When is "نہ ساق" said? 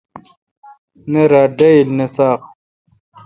1.97-2.41